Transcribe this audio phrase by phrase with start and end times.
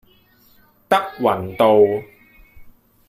[0.89, 1.75] 德雲道